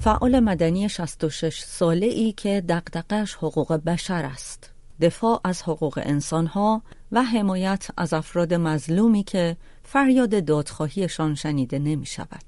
فعال 0.00 0.40
مدنی 0.40 0.88
66 0.88 1.60
ساله 1.60 2.06
ای 2.06 2.32
که 2.32 2.60
دقدقش 2.68 3.34
حقوق 3.34 3.72
بشر 3.72 4.24
است. 4.24 4.70
دفاع 5.00 5.40
از 5.44 5.62
حقوق 5.62 6.00
انسانها 6.02 6.82
و 7.12 7.22
حمایت 7.22 7.88
از 7.96 8.12
افراد 8.12 8.54
مظلومی 8.54 9.22
که 9.22 9.56
فریاد 9.82 10.44
دادخواهیشان 10.44 11.34
شنیده 11.34 11.78
نمی 11.78 12.06
شود. 12.06 12.44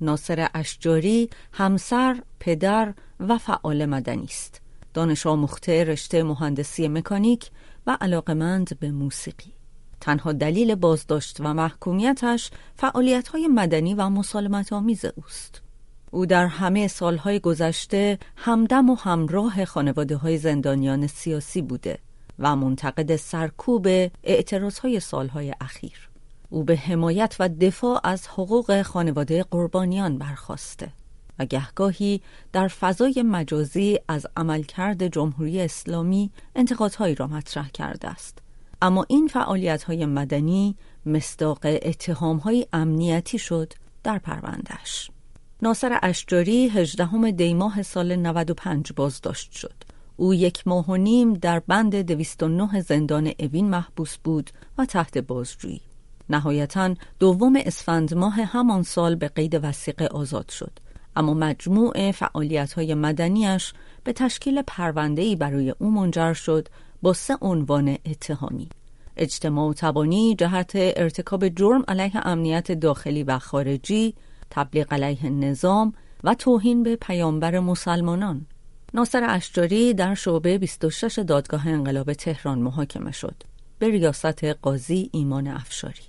ناصر 0.00 0.48
اشجاری 0.54 1.30
همسر، 1.52 2.22
پدر 2.40 2.94
و 3.20 3.38
فعال 3.38 3.86
مدنی 3.86 4.24
است. 4.24 4.60
دانش 4.94 5.26
آموخته 5.26 5.84
رشته 5.84 6.22
مهندسی 6.22 6.88
مکانیک 6.88 7.50
و 7.86 7.98
علاقمند 8.00 8.78
به 8.80 8.90
موسیقی. 8.90 9.52
تنها 10.00 10.32
دلیل 10.32 10.74
بازداشت 10.74 11.40
و 11.40 11.54
محکومیتش 11.54 12.50
فعالیت 12.74 13.28
های 13.28 13.48
مدنی 13.48 13.94
و 13.94 14.08
مسالمت 14.08 14.72
آمیز 14.72 15.04
اوست. 15.04 15.65
او 16.10 16.26
در 16.26 16.46
همه 16.46 16.88
سالهای 16.88 17.40
گذشته 17.40 18.18
همدم 18.36 18.90
و 18.90 18.94
همراه 18.94 19.64
خانواده 19.64 20.16
های 20.16 20.38
زندانیان 20.38 21.06
سیاسی 21.06 21.62
بوده 21.62 21.98
و 22.38 22.56
منتقد 22.56 23.16
سرکوب 23.16 23.86
اعتراض 24.24 24.78
های 24.78 25.00
سالهای 25.00 25.54
اخیر. 25.60 26.08
او 26.50 26.64
به 26.64 26.76
حمایت 26.76 27.36
و 27.40 27.48
دفاع 27.48 28.00
از 28.04 28.28
حقوق 28.28 28.82
خانواده 28.82 29.42
قربانیان 29.42 30.18
برخواسته 30.18 30.92
و 31.38 31.44
گهگاهی 31.44 32.20
در 32.52 32.68
فضای 32.68 33.22
مجازی 33.26 33.98
از 34.08 34.26
عملکرد 34.36 35.06
جمهوری 35.06 35.60
اسلامی 35.60 36.30
انتقادهایی 36.54 37.14
را 37.14 37.26
مطرح 37.26 37.68
کرده 37.68 38.08
است. 38.08 38.38
اما 38.82 39.04
این 39.08 39.28
فعالیت 39.28 39.82
های 39.82 40.06
مدنی 40.06 40.76
مصداق 41.06 41.58
اتهام 41.62 42.36
های 42.36 42.66
امنیتی 42.72 43.38
شد 43.38 43.72
در 44.02 44.18
پروندهش. 44.18 45.10
ناصر 45.62 45.98
اشجاری 46.02 46.68
18 46.68 47.30
دیماه 47.30 47.82
سال 47.82 48.16
95 48.16 48.92
بازداشت 48.92 49.52
شد. 49.52 49.74
او 50.16 50.34
یک 50.34 50.68
ماه 50.68 50.86
و 50.90 50.96
نیم 50.96 51.34
در 51.34 51.58
بند 51.58 51.96
209 51.96 52.80
زندان 52.80 53.32
اوین 53.40 53.70
محبوس 53.70 54.16
بود 54.16 54.50
و 54.78 54.84
تحت 54.84 55.18
بازجویی. 55.18 55.80
نهایتا 56.30 56.94
دوم 57.18 57.56
اسفند 57.56 58.14
ماه 58.14 58.34
همان 58.34 58.82
سال 58.82 59.14
به 59.14 59.28
قید 59.28 59.60
وسیقه 59.62 60.06
آزاد 60.06 60.48
شد. 60.48 60.78
اما 61.16 61.34
مجموع 61.34 62.12
فعالیت 62.12 62.72
های 62.72 62.94
مدنیش 62.94 63.72
به 64.04 64.12
تشکیل 64.12 64.62
پروندهی 64.66 65.36
برای 65.36 65.74
او 65.78 65.90
منجر 65.90 66.32
شد 66.32 66.68
با 67.02 67.12
سه 67.12 67.36
عنوان 67.40 67.98
اتهامی 68.06 68.68
اجتماع 69.16 69.70
و 69.70 69.74
تبانی 69.74 70.34
جهت 70.34 70.72
ارتکاب 70.74 71.48
جرم 71.48 71.84
علیه 71.88 72.26
امنیت 72.26 72.72
داخلی 72.72 73.22
و 73.22 73.38
خارجی 73.38 74.14
تبلیغ 74.50 74.94
علیه 74.94 75.30
نظام 75.30 75.92
و 76.24 76.34
توهین 76.34 76.82
به 76.82 76.96
پیامبر 76.96 77.58
مسلمانان. 77.60 78.46
ناصر 78.94 79.26
اشجاری 79.28 79.94
در 79.94 80.14
شعبه 80.14 80.58
26 80.58 81.18
دادگاه 81.18 81.68
انقلاب 81.68 82.12
تهران 82.12 82.58
محاکمه 82.58 83.12
شد. 83.12 83.42
به 83.78 83.88
ریاست 83.88 84.44
قاضی 84.44 85.10
ایمان 85.12 85.46
افشاری. 85.46 86.02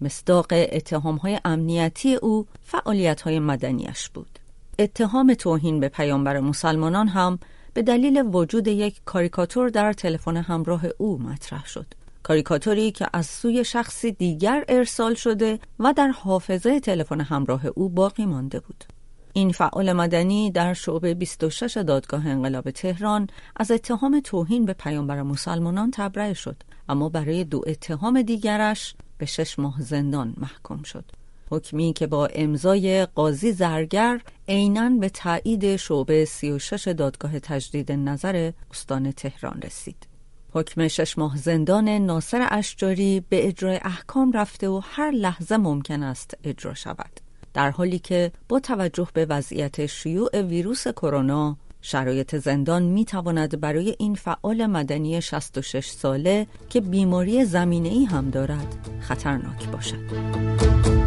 مصداق 0.00 0.46
اتهام 0.50 1.16
های 1.16 1.40
امنیتی 1.44 2.14
او 2.14 2.46
فعالیت 2.62 3.20
های 3.20 3.38
مدنیش 3.38 4.08
بود. 4.08 4.38
اتهام 4.78 5.34
توهین 5.34 5.80
به 5.80 5.88
پیامبر 5.88 6.40
مسلمانان 6.40 7.08
هم 7.08 7.38
به 7.74 7.82
دلیل 7.82 8.22
وجود 8.32 8.68
یک 8.68 9.00
کاریکاتور 9.04 9.68
در 9.68 9.92
تلفن 9.92 10.36
همراه 10.36 10.82
او 10.98 11.18
مطرح 11.18 11.66
شد. 11.66 11.86
کاریکاتوری 12.22 12.90
که 12.90 13.06
از 13.12 13.26
سوی 13.26 13.64
شخصی 13.64 14.12
دیگر 14.12 14.64
ارسال 14.68 15.14
شده 15.14 15.58
و 15.78 15.92
در 15.92 16.08
حافظه 16.08 16.80
تلفن 16.80 17.20
همراه 17.20 17.66
او 17.66 17.88
باقی 17.88 18.26
مانده 18.26 18.60
بود. 18.60 18.84
این 19.32 19.52
فعال 19.52 19.92
مدنی 19.92 20.50
در 20.50 20.74
شعبه 20.74 21.14
26 21.14 21.76
دادگاه 21.76 22.26
انقلاب 22.26 22.70
تهران 22.70 23.26
از 23.56 23.70
اتهام 23.70 24.20
توهین 24.20 24.64
به 24.64 24.72
پیامبر 24.72 25.22
مسلمانان 25.22 25.90
تبرئه 25.90 26.34
شد 26.34 26.56
اما 26.88 27.08
برای 27.08 27.44
دو 27.44 27.62
اتهام 27.66 28.22
دیگرش 28.22 28.94
به 29.18 29.26
شش 29.26 29.58
ماه 29.58 29.82
زندان 29.82 30.34
محکوم 30.36 30.82
شد. 30.82 31.04
حکمی 31.50 31.92
که 31.92 32.06
با 32.06 32.26
امضای 32.26 33.06
قاضی 33.06 33.52
زرگر 33.52 34.20
عینا 34.48 34.90
به 34.90 35.08
تایید 35.08 35.76
شعبه 35.76 36.24
36 36.24 36.88
دادگاه 36.88 37.38
تجدید 37.38 37.92
نظر 37.92 38.52
استان 38.70 39.12
تهران 39.12 39.62
رسید. 39.62 40.09
حکم 40.52 40.88
شش 40.88 41.18
ماه 41.18 41.36
زندان 41.36 41.88
ناصر 41.88 42.48
اشجاری 42.50 43.22
به 43.28 43.48
اجرای 43.48 43.80
احکام 43.82 44.32
رفته 44.32 44.68
و 44.68 44.80
هر 44.84 45.10
لحظه 45.10 45.56
ممکن 45.56 46.02
است 46.02 46.36
اجرا 46.44 46.74
شود. 46.74 47.20
در 47.54 47.70
حالی 47.70 47.98
که 47.98 48.32
با 48.48 48.60
توجه 48.60 49.08
به 49.14 49.26
وضعیت 49.26 49.86
شیوع 49.86 50.42
ویروس 50.42 50.88
کرونا 50.88 51.56
شرایط 51.82 52.36
زندان 52.36 52.82
می 52.82 53.04
تواند 53.04 53.60
برای 53.60 53.96
این 53.98 54.14
فعال 54.14 54.66
مدنی 54.66 55.22
66 55.22 55.88
ساله 55.88 56.46
که 56.68 56.80
بیماری 56.80 57.44
زمینه 57.44 57.88
ای 57.88 58.04
هم 58.04 58.30
دارد 58.30 58.76
خطرناک 59.00 59.68
باشد. 59.68 60.99